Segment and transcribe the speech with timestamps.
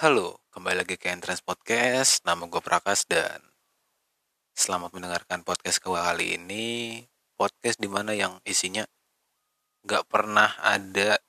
[0.00, 2.24] Halo, kembali lagi ke Entrance Podcast.
[2.24, 3.36] Nama gue Prakas dan
[4.56, 7.04] selamat mendengarkan podcast gue kali ini.
[7.36, 8.80] Podcast di mana yang isinya
[9.84, 11.20] gak pernah ada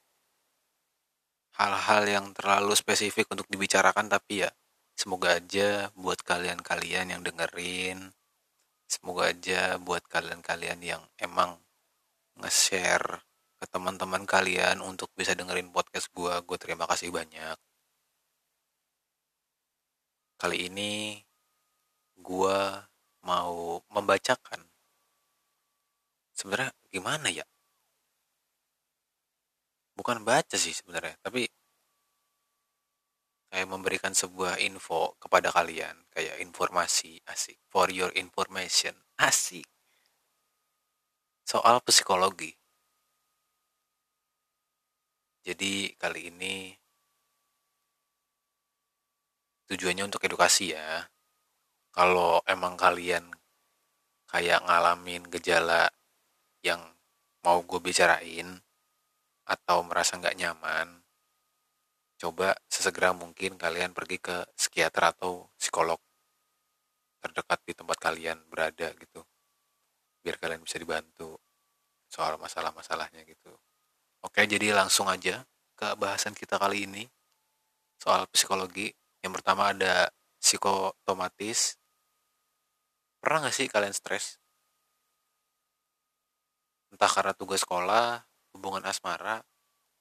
[1.59, 4.49] hal-hal yang terlalu spesifik untuk dibicarakan tapi ya
[4.95, 8.15] semoga aja buat kalian-kalian yang dengerin
[8.88, 11.59] semoga aja buat kalian-kalian yang emang
[12.39, 13.19] nge-share
[13.59, 17.59] ke teman-teman kalian untuk bisa dengerin podcast gue gue terima kasih banyak
[20.41, 21.22] Kali ini
[22.18, 22.81] gua
[23.22, 24.58] mau membacakan
[26.34, 27.45] sebenarnya gimana ya?
[29.94, 31.45] Bukan baca sih sebenarnya, tapi
[33.54, 39.70] kayak memberikan sebuah info kepada kalian, kayak informasi asik, for your information, asik.
[41.45, 42.50] Soal psikologi.
[45.45, 46.80] Jadi kali ini
[49.72, 51.08] tujuannya untuk edukasi ya.
[51.95, 53.31] Kalau emang kalian
[54.27, 55.88] kayak ngalamin gejala
[56.59, 56.83] yang
[57.44, 58.59] mau gue bicarain
[59.47, 61.02] atau merasa nggak nyaman
[62.22, 65.97] coba sesegera mungkin kalian pergi ke psikiater atau psikolog
[67.17, 69.25] terdekat di tempat kalian berada gitu
[70.22, 71.42] biar kalian bisa dibantu
[72.05, 73.58] soal masalah-masalahnya gitu.
[74.22, 75.42] Oke jadi langsung aja
[75.73, 77.09] ke bahasan kita kali ini
[77.97, 80.09] soal psikologi yang pertama ada
[80.41, 81.77] psikotomatis.
[83.22, 84.41] Pernah gak sih kalian stres?
[86.89, 88.25] Entah karena tugas sekolah,
[88.58, 89.45] hubungan asmara,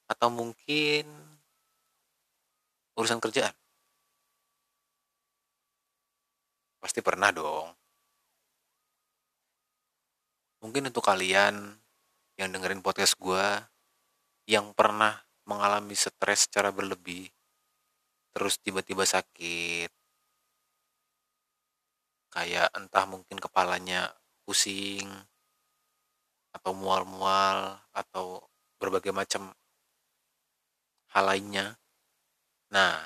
[0.09, 1.05] atau mungkin
[2.97, 3.53] urusan kerjaan?
[6.81, 7.77] Pasti pernah dong.
[10.65, 11.77] Mungkin untuk kalian
[12.37, 13.45] yang dengerin podcast gue,
[14.49, 17.29] yang pernah mengalami stres secara berlebih,
[18.35, 19.91] terus tiba-tiba sakit.
[22.31, 24.15] Kayak entah mungkin kepalanya
[24.47, 25.07] pusing
[26.55, 28.43] atau mual-mual atau
[28.79, 29.51] berbagai macam
[31.11, 31.75] hal lainnya.
[32.71, 32.97] Nah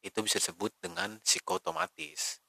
[0.00, 2.40] itu bisa disebut dengan psikotomatis.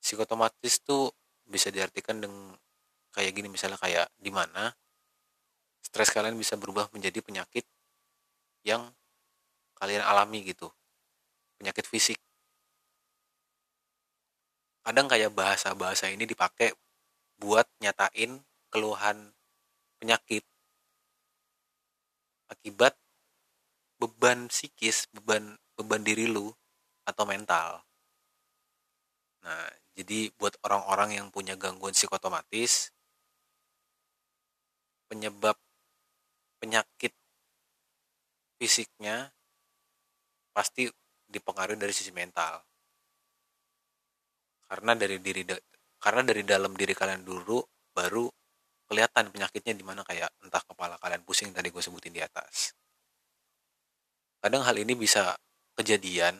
[0.00, 1.12] Psikotomatis tuh
[1.44, 2.56] bisa diartikan dengan
[3.12, 4.70] kayak gini misalnya kayak di mana
[5.80, 7.64] stres kalian bisa berubah menjadi penyakit
[8.62, 8.92] yang
[9.78, 10.68] kalian alami gitu
[11.58, 12.18] penyakit fisik.
[14.82, 16.72] Kadang kayak bahasa-bahasa ini dipakai
[17.38, 18.40] buat nyatain
[18.70, 19.34] keluhan
[20.00, 20.46] penyakit.
[22.48, 22.96] Akibat
[23.98, 26.54] beban psikis beban beban diri lu
[27.04, 27.84] atau mental.
[29.44, 29.68] Nah
[29.98, 32.94] jadi buat orang-orang yang punya gangguan psikotomatis
[35.10, 35.58] penyebab
[36.62, 37.10] penyakit
[38.62, 39.34] fisiknya
[40.58, 40.90] pasti
[41.22, 42.58] dipengaruhi dari sisi mental.
[44.66, 45.46] Karena dari diri
[46.02, 47.62] karena dari dalam diri kalian dulu
[47.94, 48.26] baru
[48.90, 52.74] kelihatan penyakitnya di mana kayak entah kepala kalian pusing tadi gue sebutin di atas.
[54.42, 55.38] Kadang hal ini bisa
[55.78, 56.34] kejadian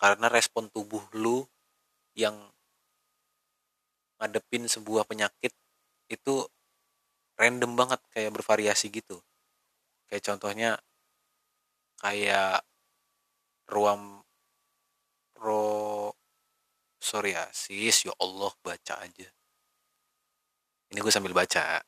[0.00, 1.44] karena respon tubuh lu
[2.16, 2.36] yang
[4.16, 5.52] ngadepin sebuah penyakit
[6.08, 6.48] itu
[7.36, 9.20] random banget kayak bervariasi gitu.
[10.08, 10.70] Kayak contohnya
[12.00, 12.64] kayak
[13.70, 14.22] ruang
[15.32, 16.10] pro
[17.00, 19.28] psoriasis ya Allah baca aja.
[20.90, 21.80] Ini gue sambil baca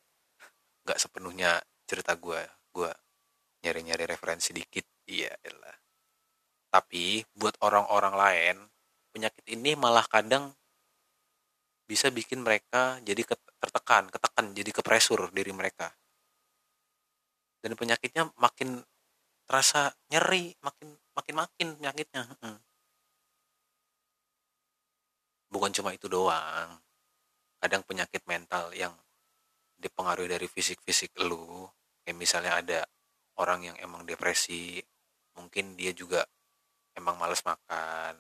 [0.83, 2.41] nggak sepenuhnya cerita gue
[2.73, 2.91] gue
[3.67, 4.87] nyari-nyari referensi dikit.
[5.03, 5.83] Iya elah
[6.73, 8.57] tapi buat orang-orang lain
[9.13, 10.57] penyakit ini malah kadang
[11.85, 13.29] bisa bikin mereka jadi
[13.61, 15.93] tertekan ketekan jadi kepresur diri mereka.
[17.61, 18.81] Dan penyakitnya makin
[19.45, 22.23] terasa nyeri makin makin makin penyakitnya
[25.53, 26.81] bukan cuma itu doang.
[27.61, 28.97] Kadang penyakit mental yang
[29.77, 31.69] dipengaruhi dari fisik-fisik lu
[32.03, 32.81] kayak misalnya ada
[33.39, 34.79] orang yang emang depresi
[35.39, 36.23] mungkin dia juga
[36.95, 38.15] emang males makan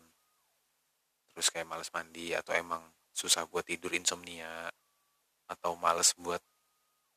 [1.30, 2.82] terus kayak males mandi atau emang
[3.14, 4.70] susah buat tidur insomnia
[5.46, 6.42] atau males buat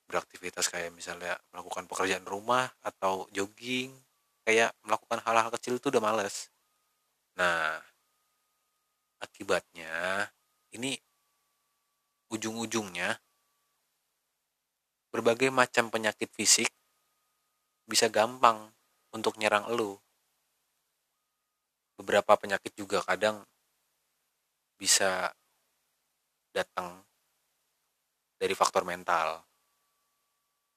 [0.06, 3.94] beraktivitas kayak misalnya melakukan pekerjaan rumah atau jogging
[4.46, 6.54] kayak melakukan hal-hal kecil itu udah males.
[7.36, 7.82] Nah
[9.18, 10.30] akibatnya
[10.78, 10.94] ini
[12.30, 13.18] ujung-ujungnya
[15.10, 16.70] berbagai macam penyakit fisik
[17.90, 18.70] bisa gampang
[19.10, 19.98] untuk nyerang elu.
[21.98, 23.42] Beberapa penyakit juga kadang
[24.78, 25.32] bisa
[26.54, 27.02] datang
[28.38, 29.42] dari faktor mental.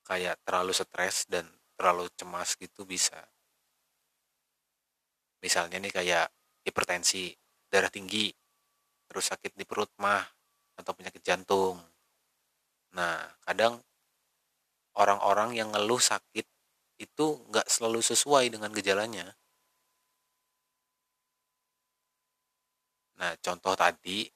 [0.07, 1.45] Kayak terlalu stres dan
[1.77, 3.29] terlalu cemas gitu bisa
[5.45, 6.27] misalnya nih kayak
[6.67, 7.33] hipertensi
[7.69, 8.33] darah tinggi
[9.09, 10.21] terus sakit di perut mah
[10.79, 11.81] atau penyakit jantung.
[12.95, 13.81] Nah kadang
[14.99, 16.45] orang-orang yang ngeluh sakit
[16.99, 19.33] itu nggak selalu sesuai dengan gejalanya.
[23.19, 24.29] Nah contoh tadi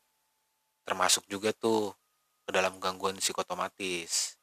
[0.83, 1.95] termasuk juga tuh
[2.43, 4.35] ke dalam gangguan psikotomatis.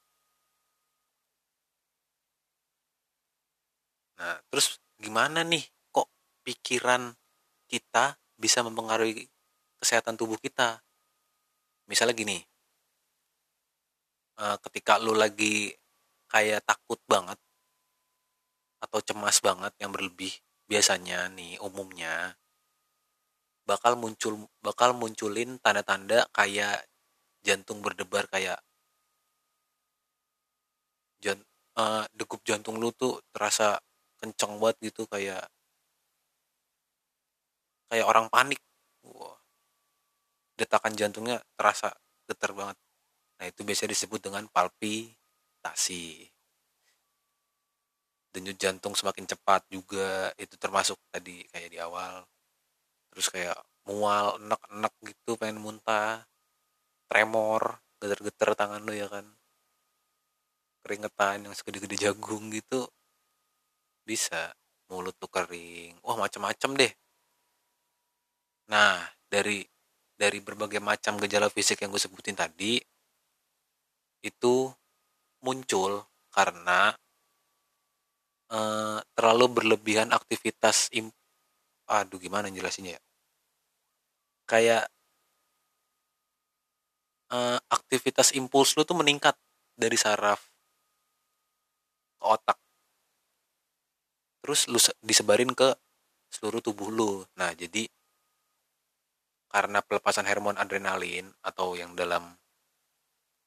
[4.20, 5.64] Nah, terus gimana nih
[6.50, 7.14] pikiran
[7.70, 9.30] kita bisa mempengaruhi
[9.78, 10.82] kesehatan tubuh kita?
[11.86, 12.42] Misalnya gini,
[14.42, 15.70] eh, ketika lu lagi
[16.26, 17.38] kayak takut banget
[18.82, 20.34] atau cemas banget yang berlebih,
[20.66, 22.34] biasanya nih umumnya
[23.70, 26.90] bakal muncul bakal munculin tanda-tanda kayak
[27.46, 28.58] jantung berdebar kayak
[31.22, 31.46] jant,
[31.78, 33.78] uh, degup jantung lu tuh terasa
[34.18, 35.46] kenceng banget gitu kayak
[37.90, 38.62] kayak orang panik.
[39.04, 39.36] Wow.
[40.60, 41.88] detakan jantungnya terasa
[42.28, 42.76] getar banget.
[43.40, 46.28] Nah itu biasanya disebut dengan palpitasi.
[48.30, 52.28] Denyut jantung semakin cepat juga itu termasuk tadi kayak di awal.
[53.16, 53.58] Terus kayak
[53.88, 56.28] mual enak-enak gitu pengen muntah.
[57.08, 59.26] Tremor getar-getar tangan lo ya kan.
[60.84, 62.86] Keringetan yang segede-gede jagung gitu.
[64.04, 64.52] Bisa
[64.92, 66.04] mulut tuh kering.
[66.04, 66.92] Wah macam-macam deh
[68.70, 69.66] nah dari
[70.20, 72.78] dari berbagai macam gejala fisik yang gue sebutin tadi
[74.22, 74.56] itu
[75.44, 76.04] muncul
[76.36, 76.92] karena
[78.52, 81.10] eh, terlalu berlebihan aktivitas im
[81.90, 83.02] aduh gimana jelasinnya ya?
[84.50, 84.84] Kayak
[87.34, 89.36] eh, aktivitas impuls lu tuh meningkat
[89.78, 90.50] dari saraf
[92.20, 92.58] ke otak.
[94.44, 95.74] Terus lu disebarin ke
[96.30, 97.24] seluruh tubuh lu.
[97.40, 97.88] Nah jadi
[99.50, 102.38] karena pelepasan hormon adrenalin atau yang dalam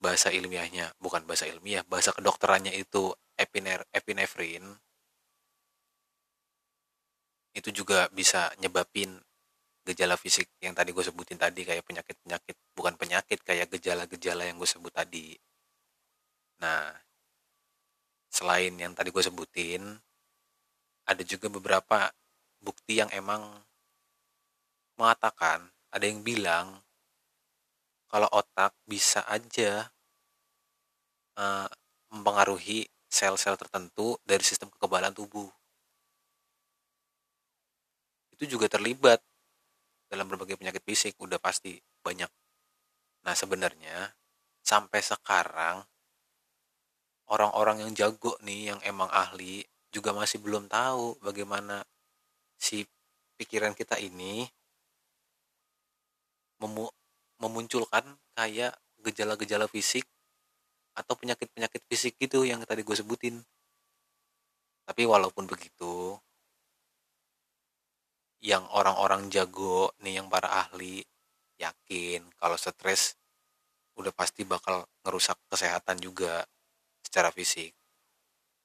[0.03, 4.67] bahasa ilmiahnya bukan bahasa ilmiah bahasa kedokterannya itu epiner, epinefrin
[7.55, 9.15] itu juga bisa nyebabin
[9.83, 14.67] gejala fisik yang tadi gue sebutin tadi kayak penyakit-penyakit bukan penyakit kayak gejala-gejala yang gue
[14.67, 15.35] sebut tadi.
[16.63, 16.91] Nah
[18.33, 19.83] selain yang tadi gue sebutin
[21.05, 22.09] ada juga beberapa
[22.63, 23.43] bukti yang emang
[24.97, 26.81] mengatakan ada yang bilang
[28.09, 29.89] kalau otak bisa aja
[31.37, 31.69] uh,
[32.13, 35.49] mempengaruhi sel-sel tertentu dari sistem kekebalan tubuh.
[38.33, 39.21] Itu juga terlibat
[40.09, 42.29] dalam berbagai penyakit fisik, udah pasti banyak.
[43.25, 44.13] Nah sebenarnya
[44.61, 45.85] sampai sekarang
[47.33, 51.85] orang-orang yang jago nih, yang emang ahli, juga masih belum tahu bagaimana
[52.57, 52.85] si
[53.37, 54.49] pikiran kita ini
[56.63, 56.87] memu
[57.43, 58.07] memunculkan
[58.39, 60.07] kayak gejala-gejala fisik
[60.95, 63.43] atau penyakit-penyakit fisik gitu yang tadi gue sebutin.
[64.87, 66.15] Tapi walaupun begitu,
[68.43, 71.03] yang orang-orang jago nih yang para ahli
[71.59, 73.15] yakin kalau stres
[73.95, 76.43] udah pasti bakal ngerusak kesehatan juga
[77.07, 77.71] secara fisik.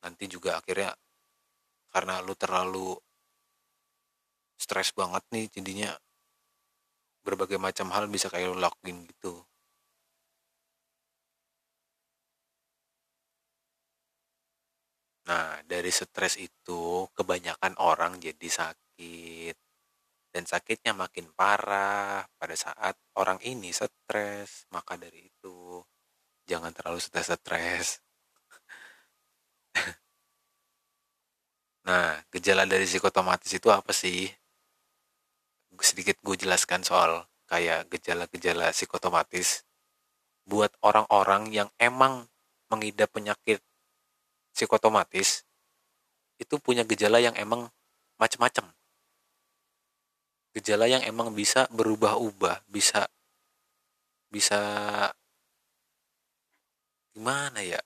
[0.02, 0.98] Nanti juga akhirnya
[1.94, 2.98] karena lu terlalu
[4.58, 5.94] stres banget nih jadinya
[7.28, 9.34] berbagai macam hal bisa kayak lakuin gitu.
[15.28, 16.82] Nah dari stres itu
[17.18, 19.56] kebanyakan orang jadi sakit.
[20.34, 24.52] Dan sakitnya makin parah pada saat orang ini stres.
[24.76, 25.84] Maka dari itu
[26.50, 27.88] jangan terlalu stres-stres.
[31.88, 34.28] Nah, gejala dari psikotomatis itu apa sih?
[35.80, 39.64] Sedikit gue jelaskan soal kayak gejala-gejala psikotomatis.
[40.48, 42.28] Buat orang-orang yang emang
[42.72, 43.64] mengidap penyakit
[44.56, 45.44] psikotomatis,
[46.38, 47.70] itu punya gejala yang emang
[48.18, 48.74] macam-macam.
[50.58, 53.06] Gejala yang emang bisa berubah-ubah, bisa
[54.34, 54.60] bisa
[57.14, 57.82] gimana ya?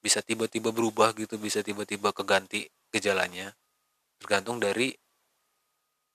[0.00, 3.52] Bisa tiba-tiba berubah gitu, bisa tiba-tiba keganti gejalanya
[4.20, 4.92] tergantung dari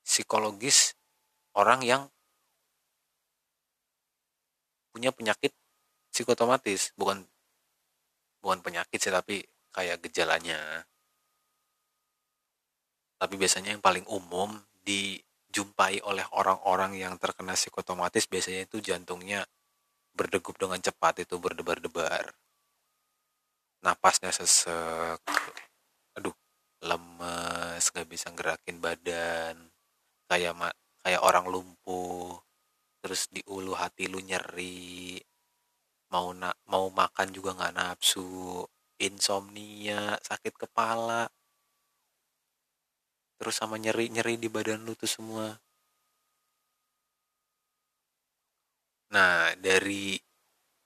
[0.06, 0.94] psikologis
[1.58, 2.02] orang yang
[4.94, 5.52] punya penyakit
[6.14, 6.94] psikotomatis.
[6.96, 7.26] Bukan
[8.40, 9.42] bukan penyakit sih tapi
[9.74, 10.86] kayak gejalanya.
[13.18, 14.54] Tapi biasanya yang paling umum
[14.86, 19.44] dijumpai oleh orang-orang yang terkena psikotomatis biasanya itu jantungnya
[20.16, 22.32] berdegup dengan cepat itu berdebar-debar.
[23.84, 25.20] Napasnya sesek
[26.16, 26.32] aduh
[26.86, 29.75] lemes gak bisa gerakin badan
[30.30, 30.54] kayak
[31.06, 32.40] kayak orang lumpuh
[33.02, 35.22] terus di ulu hati lu nyeri
[36.10, 38.66] mau na mau makan juga nggak nafsu
[39.00, 41.28] insomnia sakit kepala.
[43.36, 45.52] Terus sama nyeri nyeri di badan lu tuh semua.
[49.12, 50.16] Nah dari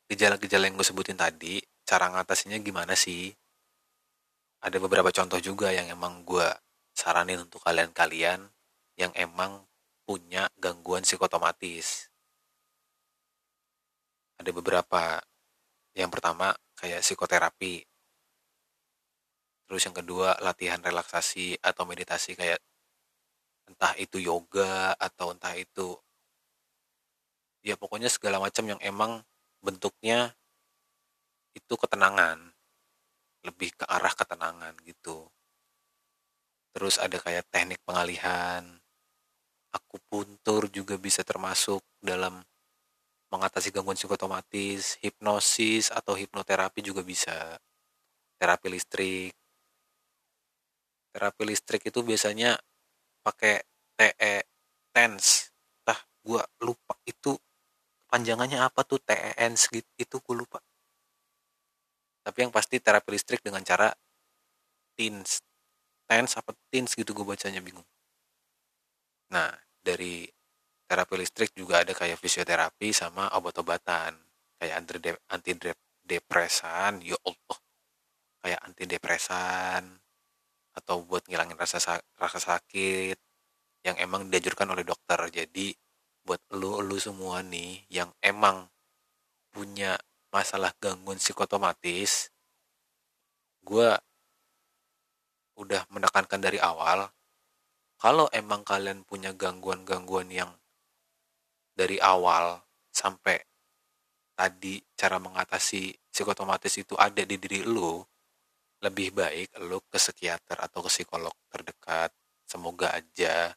[0.09, 3.29] gejala-gejala yang gue sebutin tadi cara ngatasinnya gimana sih?
[4.65, 6.45] Ada beberapa contoh juga yang emang gue
[6.91, 8.43] saranin untuk kalian-kalian
[8.99, 9.63] yang emang
[10.03, 12.11] punya gangguan psikotomatis.
[14.35, 15.23] Ada beberapa.
[15.95, 17.87] Yang pertama kayak psikoterapi.
[19.69, 22.59] Terus yang kedua latihan relaksasi atau meditasi kayak
[23.69, 25.93] entah itu yoga atau entah itu
[27.61, 29.21] ya pokoknya segala macam yang emang
[29.63, 30.35] bentuknya
[31.55, 32.51] itu ketenangan.
[33.47, 35.31] Lebih ke arah ketenangan gitu.
[36.75, 38.78] Terus ada kayak teknik pengalihan
[39.73, 42.41] aku puntur juga bisa termasuk dalam
[43.29, 47.57] mengatasi gangguan psikotomatis, hipnosis atau hipnoterapi juga bisa.
[48.41, 49.33] Terapi listrik.
[51.13, 52.57] Terapi listrik itu biasanya
[53.21, 53.61] pakai
[53.97, 54.35] TE
[54.93, 55.53] TENS.
[55.85, 57.37] Tah, gua lupa itu
[58.09, 60.59] panjangannya apa tuh TENS gitu itu gue lupa.
[62.25, 63.93] Tapi yang pasti terapi listrik dengan cara
[64.97, 65.39] TENS.
[66.09, 67.85] TENS apa TENS gitu gue bacanya bingung.
[69.33, 69.49] Nah,
[69.81, 70.25] dari
[70.89, 74.13] terapi listrik juga ada kayak fisioterapi sama obat-obatan.
[74.59, 74.95] Kayak anti
[75.31, 75.51] anti
[76.03, 77.57] depresan ya Allah.
[78.41, 79.83] Kayak anti depresan
[80.73, 81.79] atau buat ngilangin rasa
[82.17, 83.17] rasa sakit
[83.85, 85.19] yang emang diajurkan oleh dokter.
[85.29, 85.73] Jadi
[86.25, 88.67] buat lu lu semua nih yang emang
[89.49, 89.97] punya
[90.29, 92.29] masalah gangguan psikotomatis
[93.65, 93.89] gue
[95.59, 97.09] udah menekankan dari awal
[97.99, 100.51] kalau emang kalian punya gangguan-gangguan yang
[101.75, 102.63] dari awal
[102.95, 103.43] sampai
[104.39, 107.99] tadi cara mengatasi psikotomatis itu ada di diri lu,
[108.79, 112.15] lebih baik lu ke psikiater atau ke psikolog terdekat.
[112.47, 113.51] Semoga aja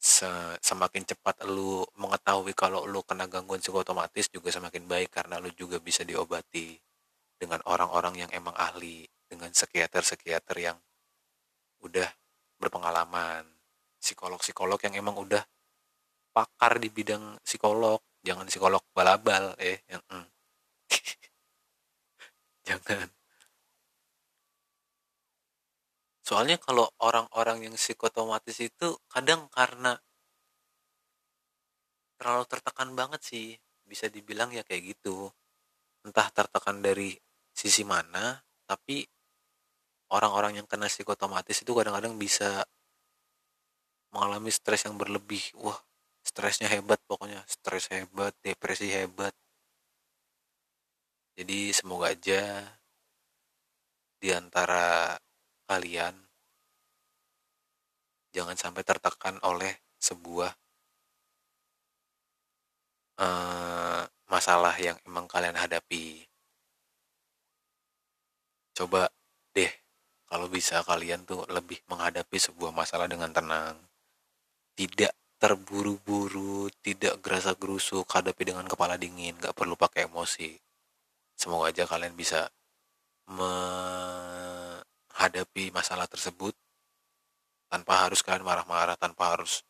[0.00, 0.30] se
[0.64, 5.76] semakin cepat lu mengetahui kalau lu kena gangguan psikotomatis juga semakin baik karena lu juga
[5.82, 6.78] bisa diobati
[7.36, 10.78] dengan orang-orang yang emang ahli, dengan psikiater-psikiater yang
[11.84, 12.08] udah
[12.60, 13.48] berpengalaman,
[13.96, 15.40] psikolog-psikolog yang emang udah
[16.30, 18.04] pakar di bidang psikolog.
[18.20, 20.26] Jangan psikolog balabal eh yang mm.
[22.68, 23.08] jangan.
[26.20, 29.98] Soalnya kalau orang-orang yang psikotomatis itu kadang karena
[32.20, 35.32] terlalu tertekan banget sih bisa dibilang ya kayak gitu.
[36.06, 37.16] Entah tertekan dari
[37.50, 38.38] sisi mana
[38.68, 39.02] tapi
[40.10, 42.66] orang-orang yang kena psikotomatis itu kadang-kadang bisa
[44.10, 45.42] mengalami stres yang berlebih.
[45.62, 45.78] Wah
[46.26, 47.40] stresnya hebat pokoknya.
[47.46, 49.32] Stres hebat depresi hebat.
[51.38, 52.66] Jadi semoga aja
[54.20, 55.16] di antara
[55.64, 56.12] kalian
[58.34, 60.52] jangan sampai tertekan oleh sebuah
[63.18, 66.28] uh, masalah yang emang kalian hadapi.
[68.76, 69.08] Coba
[70.30, 73.74] kalau bisa kalian tuh lebih menghadapi sebuah masalah dengan tenang
[74.80, 80.56] tidak terburu-buru, tidak gerasa gerusuk, hadapi dengan kepala dingin, gak perlu pakai emosi.
[81.36, 82.48] Semoga aja kalian bisa
[83.28, 84.84] menghadapi
[85.72, 86.56] masalah tersebut
[87.68, 89.60] tanpa harus kalian marah-marah, tanpa harus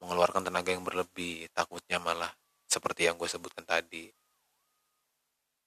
[0.00, 1.52] mengeluarkan tenaga yang berlebih.
[1.52, 2.32] Takutnya malah
[2.68, 4.08] seperti yang gue sebutkan tadi.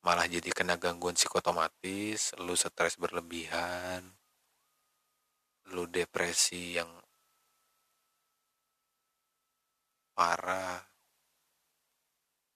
[0.07, 4.07] Malah jadi kena gangguan psikotomatis, lu stres berlebihan,
[5.75, 6.87] lu depresi yang
[10.15, 10.79] parah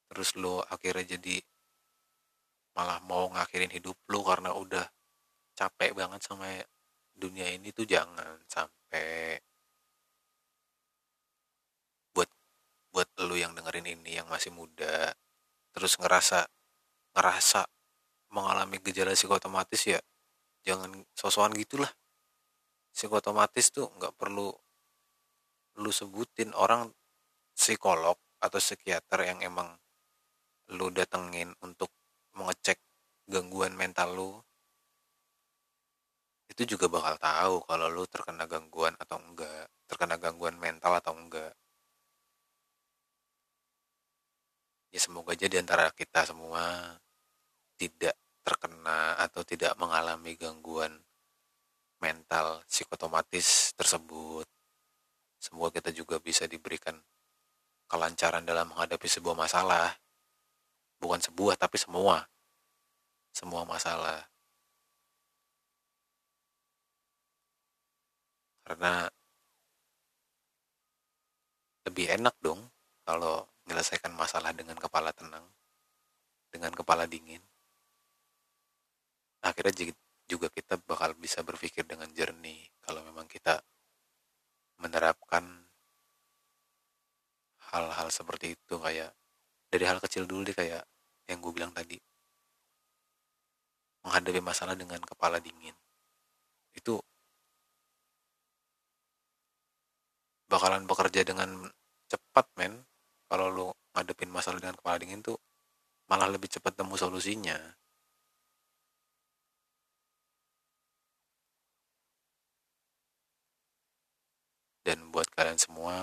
[0.08, 1.43] terus lo akhirnya jadi
[2.74, 4.88] malah mau ngakhirin hidup lo karena udah
[5.53, 6.48] capek banget sama
[7.12, 9.38] dunia ini tuh jangan sampai
[12.15, 12.31] buat
[12.96, 15.13] buat lo yang dengerin ini yang masih muda
[15.75, 16.48] terus ngerasa
[17.12, 17.68] ngerasa
[18.32, 20.00] mengalami gejala psikotomatis ya
[20.63, 21.91] jangan sosokan gitulah.
[22.91, 24.51] Psikotomatis tuh nggak perlu
[25.80, 26.91] lu sebutin orang
[27.56, 29.72] psikolog atau psikiater yang emang
[30.75, 31.91] lu datengin untuk
[32.36, 32.80] mengecek
[33.27, 34.32] gangguan mental lu
[36.51, 41.56] itu juga bakal tahu kalau lu terkena gangguan atau enggak terkena gangguan mental atau enggak
[44.91, 46.95] ya semoga aja di antara kita semua
[47.79, 50.93] tidak terkena atau tidak mengalami gangguan
[52.01, 54.45] mental psikotomatis tersebut.
[55.41, 56.98] Semoga kita juga bisa diberikan
[57.89, 59.98] kelancaran dalam menghadapi sebuah masalah.
[61.01, 62.25] Bukan sebuah, tapi semua.
[63.33, 64.25] Semua masalah.
[68.65, 69.10] Karena
[71.89, 72.62] lebih enak dong
[73.03, 75.48] kalau menyelesaikan masalah dengan kepala tenang,
[76.51, 77.40] dengan kepala dingin.
[79.48, 79.96] Akhirnya
[80.28, 83.63] juga kita bakal bisa berpikir dengan jernih kalau memang kita
[84.84, 85.48] menerapkan
[87.72, 89.16] hal-hal seperti itu kayak
[89.72, 90.84] dari hal kecil dulu deh kayak
[91.32, 91.96] yang gue bilang tadi
[94.04, 95.75] menghadapi masalah dengan kepala dingin
[96.75, 97.00] itu
[100.51, 101.72] bakalan bekerja dengan
[102.12, 102.90] cepat men
[103.31, 105.39] kalau lu ngadepin masalah dengan kepala dingin tuh
[106.11, 107.55] malah lebih cepat temu solusinya.
[114.83, 115.95] Dan buat kalian semua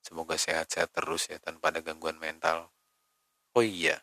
[0.00, 2.72] semoga sehat-sehat terus ya tanpa ada gangguan mental.
[3.52, 4.00] Oh iya.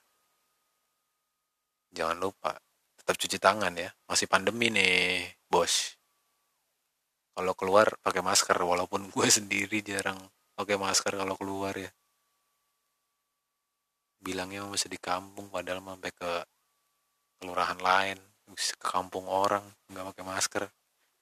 [1.89, 2.53] Jangan lupa
[2.93, 3.89] tetap cuci tangan ya.
[4.05, 5.97] Masih pandemi nih bos.
[7.33, 10.21] Kalau keluar pakai masker walaupun gue sendiri jarang
[10.60, 11.88] pakai masker kalau keluar ya.
[14.20, 16.32] Bilangnya masih di kampung padahal sampai ke
[17.39, 18.20] kelurahan lain
[18.51, 20.63] ke kampung orang nggak pakai masker.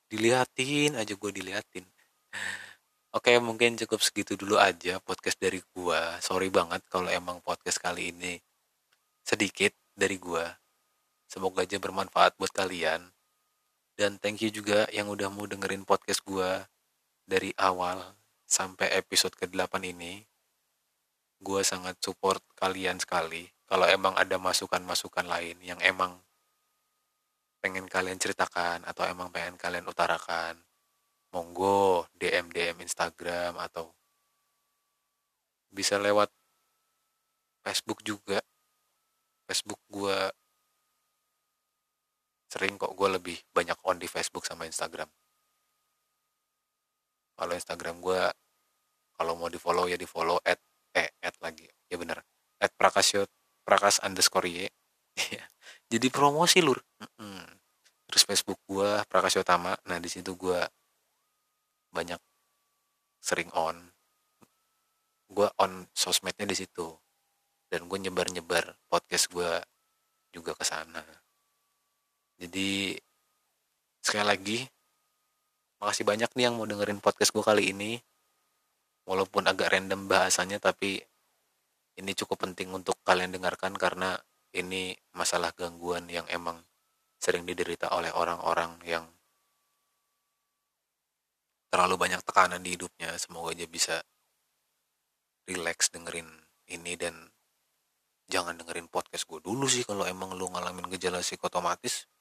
[0.09, 1.85] Diliatin aja gue diliatin.
[3.13, 8.13] Oke mungkin cukup segitu dulu aja podcast dari gue sorry banget kalau emang podcast kali
[8.13, 8.37] ini
[9.23, 10.45] sedikit dari gue
[11.29, 13.05] semoga aja bermanfaat buat kalian.
[13.97, 16.65] Dan thank you juga yang udah mau dengerin podcast gue
[17.25, 18.16] dari awal
[18.47, 20.23] sampai episode ke-8 ini
[21.43, 23.45] gue sangat support kalian sekali.
[23.67, 26.23] Kalau emang ada masukan-masukan lain yang emang
[27.59, 30.55] pengen kalian ceritakan atau emang pengen kalian utarakan
[31.35, 33.91] monggo DM DM Instagram atau
[35.67, 36.31] bisa lewat
[37.67, 38.39] Facebook juga.
[39.51, 40.17] Facebook gue
[42.47, 45.11] sering kok gue lebih banyak on di Facebook sama Instagram
[47.37, 48.21] kalau Instagram gue
[49.17, 50.57] kalau mau di follow ya di follow at
[50.93, 51.69] eh at lagi.
[51.87, 52.21] Ya bener
[52.57, 53.29] at prakasyo
[53.61, 54.65] prakas underscore y.
[55.17, 55.41] Iya.
[55.93, 56.77] jadi promosi lur.
[57.17, 57.57] Mm
[58.07, 60.57] terus Facebook gue Prakasya Utama nah di situ gue
[61.91, 62.19] banyak
[63.19, 63.75] sering on.
[65.27, 66.87] Gue on sosmednya di situ.
[67.67, 69.51] Dan gue nyebar nyebar podcast gue
[70.31, 71.03] juga ke sana.
[72.39, 72.95] Jadi
[73.99, 74.59] sekali lagi
[75.77, 78.01] makasih banyak nih yang mau dengerin podcast gue kali ini.
[79.07, 80.99] Walaupun agak random bahasanya tapi
[81.97, 84.19] ini cukup penting untuk kalian dengarkan karena
[84.51, 86.59] ini masalah gangguan yang emang
[87.17, 89.05] sering diderita oleh orang-orang yang
[91.71, 93.15] terlalu banyak tekanan di hidupnya.
[93.15, 93.95] Semoga aja bisa
[95.47, 96.27] relax dengerin
[96.67, 97.15] ini dan
[98.27, 102.11] jangan dengerin podcast gue dulu sih kalau emang lu ngalamin gejala psikotomatis.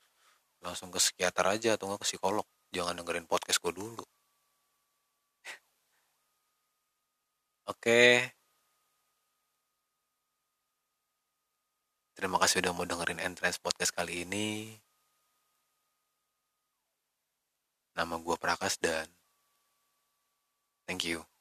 [0.62, 4.04] Langsung ke psikiater aja atau nggak ke psikolog jangan dengerin podcast gue dulu.
[7.66, 8.30] Oke.
[12.16, 14.72] Terima kasih udah mau dengerin entrance podcast kali ini.
[17.96, 19.06] Nama gue Prakas dan
[20.88, 21.35] thank you.